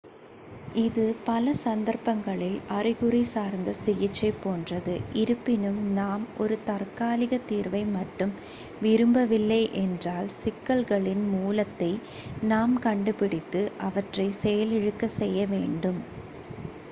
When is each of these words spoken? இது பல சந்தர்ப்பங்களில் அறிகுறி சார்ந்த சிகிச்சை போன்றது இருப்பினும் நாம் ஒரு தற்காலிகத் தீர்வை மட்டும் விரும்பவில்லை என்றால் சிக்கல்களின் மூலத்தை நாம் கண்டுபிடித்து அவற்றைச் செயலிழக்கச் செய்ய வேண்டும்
இது 0.83 1.03
பல 1.25 1.51
சந்தர்ப்பங்களில் 1.59 2.55
அறிகுறி 2.69 3.19
சார்ந்த 3.31 3.73
சிகிச்சை 3.79 4.29
போன்றது 4.37 4.93
இருப்பினும் 5.15 5.77
நாம் 5.93 6.23
ஒரு 6.37 6.55
தற்காலிகத் 6.65 7.45
தீர்வை 7.49 7.83
மட்டும் 7.91 8.33
விரும்பவில்லை 8.81 9.61
என்றால் 9.83 10.31
சிக்கல்களின் 10.37 11.23
மூலத்தை 11.35 11.91
நாம் 12.47 12.75
கண்டுபிடித்து 12.79 13.61
அவற்றைச் 13.89 14.41
செயலிழக்கச் 14.41 15.17
செய்ய 15.19 15.45
வேண்டும் 15.47 16.01